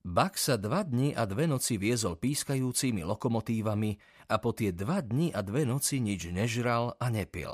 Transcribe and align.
Bak 0.00 0.40
sa 0.40 0.56
dva 0.56 0.80
dni 0.80 1.12
a 1.12 1.28
dve 1.28 1.44
noci 1.44 1.76
viezol 1.76 2.16
pískajúcimi 2.16 3.04
lokomotívami 3.04 4.00
a 4.32 4.40
po 4.40 4.56
tie 4.56 4.72
dva 4.72 5.04
dni 5.04 5.28
a 5.28 5.44
dve 5.44 5.68
noci 5.68 6.00
nič 6.00 6.32
nežral 6.32 6.96
a 6.96 7.06
nepil. 7.12 7.52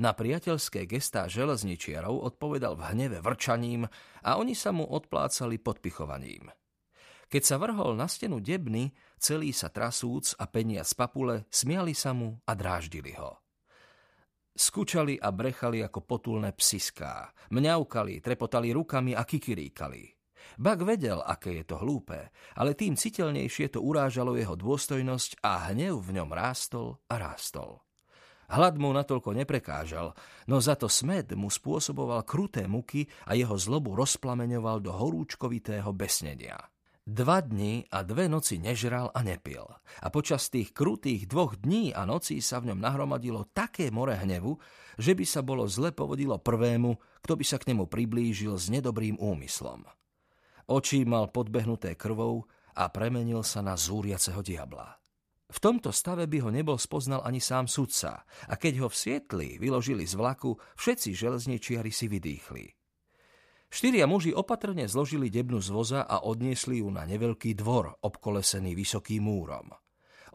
Na 0.00 0.16
priateľské 0.16 0.88
gestá 0.88 1.28
železničiarov 1.28 2.24
odpovedal 2.24 2.72
v 2.72 2.82
hneve 2.88 3.18
vrčaním 3.20 3.84
a 4.24 4.30
oni 4.40 4.56
sa 4.56 4.72
mu 4.72 4.88
odplácali 4.88 5.60
podpichovaním. 5.60 6.48
Keď 7.28 7.42
sa 7.44 7.60
vrhol 7.60 7.92
na 8.00 8.08
stenu 8.08 8.40
debny, 8.40 8.96
celý 9.20 9.52
sa 9.52 9.68
trasúc 9.68 10.32
a 10.40 10.48
penia 10.48 10.80
z 10.88 10.96
papule, 10.96 11.44
smiali 11.52 11.92
sa 11.92 12.16
mu 12.16 12.40
a 12.48 12.56
dráždili 12.56 13.12
ho. 13.20 13.44
Skúčali 14.56 15.20
a 15.20 15.28
brechali 15.28 15.84
ako 15.84 16.00
potulné 16.00 16.56
psiská, 16.56 17.28
mňaukali, 17.52 18.24
trepotali 18.24 18.72
rukami 18.72 19.12
a 19.12 19.22
kikiríkali. 19.28 20.17
Bak 20.58 20.82
vedel, 20.82 21.22
aké 21.22 21.62
je 21.62 21.64
to 21.64 21.76
hlúpe, 21.78 22.18
ale 22.58 22.74
tým 22.74 22.98
citeľnejšie 22.98 23.74
to 23.74 23.82
urážalo 23.82 24.34
jeho 24.34 24.58
dôstojnosť 24.58 25.42
a 25.44 25.70
hnev 25.70 26.02
v 26.02 26.18
ňom 26.18 26.30
rástol 26.34 26.98
a 27.06 27.18
rástol. 27.18 27.82
Hlad 28.48 28.80
mu 28.80 28.88
natoľko 28.96 29.36
neprekážal, 29.36 30.16
no 30.48 30.56
za 30.56 30.72
to 30.72 30.88
smed 30.88 31.36
mu 31.36 31.52
spôsoboval 31.52 32.24
kruté 32.24 32.64
muky 32.64 33.04
a 33.28 33.36
jeho 33.36 33.60
zlobu 33.60 33.92
rozplameňoval 33.92 34.80
do 34.80 34.88
horúčkovitého 34.88 35.92
besnenia. 35.92 36.56
Dva 37.08 37.40
dni 37.40 37.88
a 37.88 38.04
dve 38.04 38.28
noci 38.28 38.60
nežral 38.60 39.08
a 39.12 39.24
nepil. 39.24 39.64
A 40.04 40.12
počas 40.12 40.52
tých 40.52 40.76
krutých 40.76 41.24
dvoch 41.24 41.56
dní 41.56 41.92
a 41.96 42.04
nocí 42.04 42.40
sa 42.44 42.60
v 42.60 42.68
ňom 42.72 42.84
nahromadilo 42.84 43.48
také 43.52 43.88
more 43.88 44.12
hnevu, 44.12 44.60
že 45.00 45.16
by 45.16 45.24
sa 45.24 45.40
bolo 45.40 45.64
zle 45.64 45.88
povodilo 45.92 46.36
prvému, 46.36 47.00
kto 47.24 47.32
by 47.32 47.44
sa 47.48 47.56
k 47.56 47.72
nemu 47.72 47.88
priblížil 47.88 48.56
s 48.60 48.68
nedobrým 48.68 49.16
úmyslom. 49.16 49.88
Oči 50.68 51.08
mal 51.08 51.32
podbehnuté 51.32 51.96
krvou 51.96 52.44
a 52.76 52.92
premenil 52.92 53.40
sa 53.40 53.64
na 53.64 53.72
zúriaceho 53.72 54.44
diabla. 54.44 55.00
V 55.48 55.58
tomto 55.64 55.88
stave 55.96 56.28
by 56.28 56.44
ho 56.44 56.50
nebol 56.52 56.76
spoznal 56.76 57.24
ani 57.24 57.40
sám 57.40 57.64
sudca 57.64 58.28
a 58.28 58.54
keď 58.60 58.84
ho 58.84 58.88
v 58.92 58.98
Sietli 59.00 59.48
vyložili 59.56 60.04
z 60.04 60.12
vlaku, 60.12 60.60
všetci 60.76 61.16
železničiari 61.16 61.88
si 61.88 62.04
vydýchli. 62.04 62.64
Štyria 63.68 64.04
muži 64.04 64.36
opatrne 64.36 64.84
zložili 64.84 65.32
debnu 65.32 65.60
z 65.60 65.72
voza 65.72 66.00
a 66.04 66.20
odniesli 66.24 66.84
ju 66.84 66.88
na 66.92 67.08
neveľký 67.08 67.56
dvor, 67.56 68.00
obkolesený 68.04 68.76
vysokým 68.76 69.24
múrom. 69.24 69.72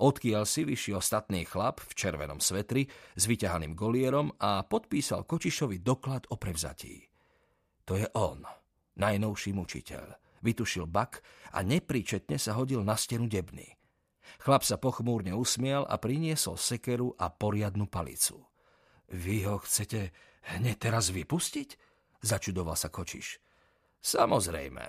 Odkiaľ 0.02 0.50
si 0.50 0.66
vyšiel 0.66 0.98
statný 0.98 1.46
chlap 1.46 1.78
v 1.78 1.94
červenom 1.94 2.42
svetri 2.42 2.90
s 3.14 3.30
vyťahaným 3.30 3.78
golierom 3.78 4.34
a 4.42 4.66
podpísal 4.66 5.30
Kočišovi 5.30 5.86
doklad 5.86 6.26
o 6.34 6.42
prevzatí. 6.42 7.06
To 7.86 8.02
je 8.02 8.10
on, 8.18 8.42
najnovší 8.98 9.54
mučiteľ. 9.54 10.23
Vytušil 10.44 10.86
bak 10.86 11.24
a 11.56 11.64
nepríčetne 11.64 12.36
sa 12.36 12.60
hodil 12.60 12.84
na 12.84 13.00
stenu 13.00 13.32
debny– 13.32 13.72
Chlap 14.42 14.66
sa 14.66 14.76
pochmúrne 14.82 15.32
usmial 15.38 15.86
a 15.86 15.96
priniesol 16.02 16.58
sekeru 16.58 17.14
a 17.16 17.30
poriadnu 17.30 17.88
palicu. 17.88 18.42
Vy 19.14 19.46
ho 19.46 19.62
chcete 19.62 20.12
hneď 20.58 20.90
teraz 20.90 21.14
vypustiť? 21.14 21.70
Začudoval 22.24 22.76
sa 22.80 22.90
Kočiš. 22.90 23.38
Samozrejme, 24.04 24.84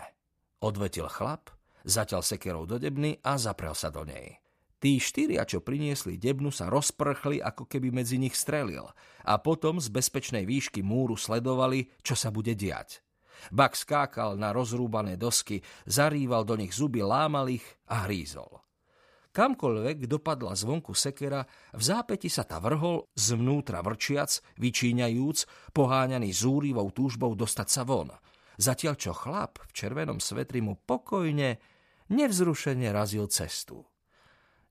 odvetil 0.62 1.06
chlap, 1.10 1.54
zaťal 1.86 2.22
sekerou 2.22 2.64
do 2.66 2.82
debny 2.82 3.20
a 3.22 3.38
zaprel 3.38 3.76
sa 3.76 3.94
do 3.94 4.02
nej. 4.02 4.42
Tí 4.82 4.98
štyria, 5.00 5.46
čo 5.46 5.62
priniesli 5.64 6.18
debnu, 6.18 6.50
sa 6.50 6.66
rozprchli, 6.68 7.40
ako 7.40 7.70
keby 7.70 7.94
medzi 7.94 8.20
nich 8.20 8.36
strelil 8.36 8.84
a 9.24 9.34
potom 9.38 9.80
z 9.80 9.88
bezpečnej 9.88 10.44
výšky 10.44 10.84
múru 10.84 11.14
sledovali, 11.16 11.94
čo 12.04 12.18
sa 12.18 12.28
bude 12.28 12.52
diať. 12.58 13.03
Bak 13.50 13.76
skákal 13.76 14.38
na 14.38 14.54
rozrúbané 14.54 15.18
dosky, 15.18 15.60
zarýval 15.84 16.46
do 16.46 16.56
nich 16.56 16.72
zuby, 16.72 17.04
lámal 17.04 17.50
ich 17.50 17.64
a 17.90 18.08
hrízol. 18.08 18.64
Kamkoľvek 19.34 20.06
dopadla 20.06 20.54
zvonku 20.54 20.94
sekera, 20.94 21.42
v 21.74 21.82
zápäti 21.82 22.30
sa 22.30 22.46
ta 22.46 22.62
vrhol, 22.62 23.10
zvnútra 23.18 23.82
vrčiac, 23.82 24.38
vyčíňajúc, 24.62 25.38
poháňaný 25.74 26.30
zúrivou 26.30 26.94
túžbou 26.94 27.34
dostať 27.34 27.66
sa 27.66 27.82
von. 27.82 28.14
Zatiaľ 28.54 28.94
čo 28.94 29.10
chlap 29.10 29.58
v 29.58 29.70
červenom 29.74 30.22
svetri 30.22 30.62
mu 30.62 30.78
pokojne, 30.78 31.58
nevzrušene 32.14 32.94
razil 32.94 33.26
cestu. 33.26 33.82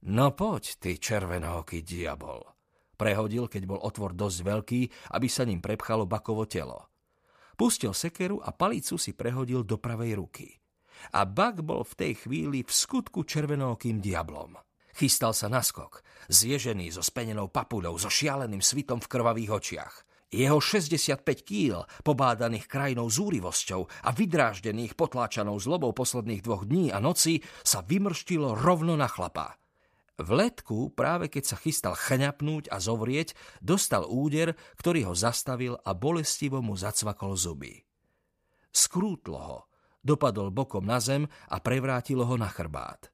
No 0.07 0.31
poď, 0.31 0.79
ty 0.79 0.95
červenohoký 0.95 1.83
diabol, 1.83 2.47
prehodil, 2.95 3.51
keď 3.51 3.63
bol 3.67 3.83
otvor 3.83 4.15
dosť 4.15 4.39
veľký, 4.47 4.81
aby 5.11 5.27
sa 5.27 5.43
ním 5.43 5.59
prepchalo 5.59 6.07
bakovo 6.07 6.47
telo. 6.47 6.92
Pustil 7.63 7.95
sekeru 7.95 8.43
a 8.43 8.51
palicu 8.51 8.99
si 8.99 9.15
prehodil 9.15 9.63
do 9.63 9.79
pravej 9.79 10.19
ruky 10.19 10.51
a 11.15 11.23
Bak 11.23 11.63
bol 11.63 11.87
v 11.87 11.95
tej 11.95 12.13
chvíli 12.27 12.59
v 12.59 12.67
skutku 12.67 13.23
červenokým 13.23 14.03
diablom. 14.03 14.59
Chystal 14.91 15.31
sa 15.31 15.47
na 15.47 15.63
skok, 15.63 16.03
zježený 16.27 16.91
so 16.91 16.99
spenenou 16.99 17.47
papuľou, 17.47 17.95
so 17.95 18.11
šialeným 18.11 18.59
svitom 18.59 18.99
v 18.99 19.07
krvavých 19.07 19.51
očiach. 19.63 19.93
Jeho 20.27 20.59
65 20.59 21.23
kýl, 21.23 21.87
pobádaných 22.03 22.67
krajinou 22.67 23.07
zúrivosťou 23.07 23.87
a 23.87 24.11
vydráždených 24.11 24.99
potláčanou 24.99 25.55
zlobou 25.55 25.95
posledných 25.95 26.43
dvoch 26.43 26.67
dní 26.67 26.91
a 26.91 26.99
nocí, 26.99 27.39
sa 27.63 27.79
vymrštilo 27.79 28.59
rovno 28.59 28.99
na 28.99 29.07
chlapa. 29.07 29.55
V 30.21 30.29
letku, 30.29 30.93
práve 30.93 31.29
keď 31.29 31.43
sa 31.53 31.57
chystal 31.57 31.97
chňapnúť 31.97 32.69
a 32.69 32.77
zovrieť, 32.77 33.33
dostal 33.65 34.05
úder, 34.05 34.53
ktorý 34.77 35.09
ho 35.09 35.15
zastavil 35.17 35.77
a 35.81 35.97
bolestivo 35.97 36.61
mu 36.61 36.77
zacvakol 36.77 37.33
zuby. 37.33 37.81
Skrútlo 38.69 39.39
ho, 39.41 39.59
Dopadol 40.03 40.51
bokom 40.51 40.83
na 40.83 40.99
zem 40.99 41.23
a 41.47 41.63
prevrátilo 41.63 42.27
ho 42.27 42.35
na 42.35 42.51
chrbát. 42.51 43.07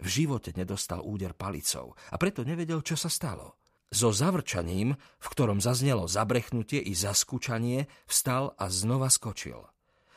V 0.00 0.08
živote 0.08 0.56
nedostal 0.56 1.04
úder 1.04 1.36
palicou 1.36 1.92
a 2.08 2.16
preto 2.16 2.40
nevedel, 2.40 2.80
čo 2.80 2.96
sa 2.96 3.12
stalo. 3.12 3.60
So 3.92 4.08
zavrčaním, 4.08 4.96
v 4.96 5.26
ktorom 5.28 5.60
zaznelo 5.60 6.08
zabrechnutie 6.08 6.80
i 6.80 6.96
zaskúčanie, 6.96 7.92
vstal 8.08 8.56
a 8.56 8.72
znova 8.72 9.12
skočil. 9.12 9.68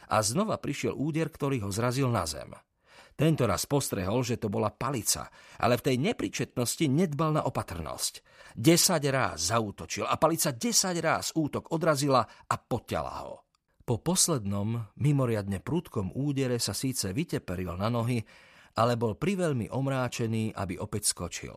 A 0.07 0.23
znova 0.23 0.55
prišiel 0.55 0.95
úder, 0.95 1.27
ktorý 1.27 1.67
ho 1.67 1.69
zrazil 1.75 2.07
na 2.07 2.23
zem. 2.23 2.55
Tento 3.13 3.46
raz 3.46 3.69
postrehol, 3.69 4.25
že 4.25 4.41
to 4.41 4.50
bola 4.50 4.74
palica, 4.74 5.29
ale 5.62 5.78
v 5.78 5.85
tej 5.85 5.96
nepričetnosti 6.01 6.85
nedbal 6.90 7.38
na 7.38 7.46
opatrnosť. 7.46 8.13
Desať 8.57 9.03
ráz 9.13 9.53
zautočil 9.53 10.06
a 10.09 10.18
palica 10.18 10.50
desať 10.50 10.97
ráz 10.97 11.28
útok 11.38 11.69
odrazila 11.69 12.25
a 12.25 12.56
poťala 12.57 13.13
ho. 13.25 13.46
Po 13.84 14.00
poslednom, 14.00 14.96
mimoriadne 14.96 15.59
prudkom 15.59 16.16
údere 16.16 16.56
sa 16.57 16.72
síce 16.72 17.12
vyteperil 17.12 17.75
na 17.75 17.91
nohy, 17.91 18.23
ale 18.79 18.96
bol 18.96 19.19
priveľmi 19.19 19.69
omráčený, 19.69 20.56
aby 20.56 20.79
opäť 20.79 21.12
skočil. 21.12 21.53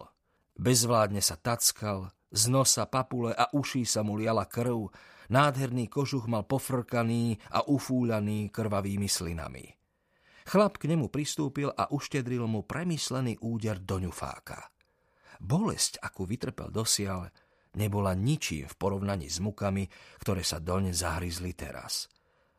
Bezvládne 0.57 1.23
sa 1.23 1.39
tackal, 1.39 2.11
z 2.33 2.51
nosa, 2.51 2.91
papule 2.91 3.31
a 3.31 3.49
uší 3.55 3.87
sa 3.87 4.03
mu 4.03 4.19
liala 4.19 4.51
krv, 4.51 4.91
nádherný 5.31 5.87
kožuch 5.87 6.27
mal 6.27 6.45
pofrkaný 6.45 7.39
a 7.55 7.65
ufúľaný 7.65 8.51
krvavými 8.51 9.07
slinami. 9.07 9.76
Chlap 10.47 10.79
k 10.79 10.87
nemu 10.95 11.11
pristúpil 11.11 11.69
a 11.75 11.91
uštedril 11.91 12.47
mu 12.47 12.63
premyslený 12.63 13.43
úder 13.43 13.83
do 13.83 13.99
ňufáka. 13.99 14.71
Bolesť, 15.43 15.99
akú 16.01 16.25
vytrpel 16.25 16.71
dosiaľ, 16.71 17.29
nebola 17.77 18.15
ničím 18.15 18.71
v 18.71 18.79
porovnaní 18.79 19.27
s 19.27 19.43
mukami, 19.43 19.85
ktoré 20.23 20.47
sa 20.47 20.63
doň 20.63 20.95
zahryzli 20.95 21.53
teraz– 21.53 22.07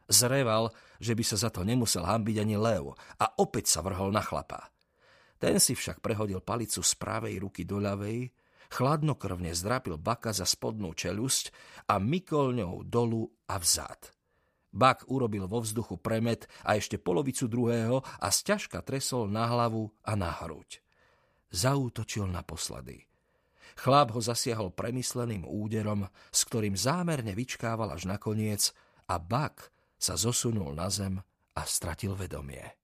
Zreval, 0.08 0.72
že 1.04 1.12
by 1.12 1.24
sa 1.24 1.36
za 1.36 1.50
to 1.52 1.68
nemusel 1.68 2.08
hambiť 2.08 2.40
ani 2.40 2.56
lev 2.56 2.96
a 3.20 3.26
opäť 3.44 3.76
sa 3.76 3.84
vrhol 3.84 4.16
na 4.16 4.24
chlapa. 4.24 4.72
Ten 5.36 5.60
si 5.60 5.76
však 5.76 6.00
prehodil 6.00 6.40
palicu 6.40 6.80
z 6.80 6.94
pravej 6.96 7.44
ruky 7.44 7.68
do 7.68 7.78
ľavej, 7.78 8.32
chladnokrvne 8.72 9.52
zdrapil 9.52 10.00
Baka 10.00 10.32
za 10.32 10.48
spodnú 10.48 10.96
čelusť 10.96 11.52
a 11.92 12.00
mykol 12.00 12.56
ňou 12.56 12.88
dolu 12.88 13.28
a 13.52 13.60
vzad. 13.60 14.17
Bak 14.72 15.10
urobil 15.10 15.50
vo 15.50 15.64
vzduchu 15.64 15.98
premet 15.98 16.46
a 16.62 16.78
ešte 16.78 17.02
polovicu 17.02 17.50
druhého 17.50 18.04
a 18.04 18.28
sťažka 18.30 18.84
tresol 18.86 19.32
na 19.32 19.48
hlavu 19.50 19.90
a 20.06 20.14
na 20.14 20.30
hruď. 20.30 20.84
Zaútočil 21.50 22.28
naposledy. 22.28 23.08
Chlap 23.78 24.14
ho 24.14 24.22
zasiahol 24.22 24.74
premysleným 24.74 25.46
úderom, 25.46 26.06
s 26.30 26.40
ktorým 26.46 26.78
zámerne 26.78 27.34
vyčkával 27.34 27.94
až 27.94 28.10
nakoniec 28.10 28.74
a 29.10 29.18
Bak 29.18 29.74
sa 29.98 30.14
zosunul 30.14 30.78
na 30.78 30.94
zem 30.94 31.18
a 31.58 31.62
stratil 31.66 32.14
vedomie. 32.14 32.77